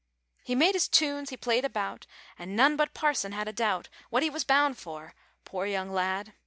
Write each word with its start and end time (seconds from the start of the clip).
He 0.43 0.55
made 0.55 0.73
his 0.73 0.87
tunes, 0.87 1.29
he 1.29 1.37
played 1.37 1.63
about 1.63 2.07
An' 2.39 2.55
none 2.55 2.75
but 2.75 2.95
Parson 2.95 3.33
had 3.33 3.47
a 3.47 3.53
doubt 3.53 3.87
What 4.09 4.23
he 4.23 4.31
was 4.31 4.43
bound 4.43 4.79
for 4.79 5.13
poor 5.45 5.67
young 5.67 5.91
lad! 5.91 6.33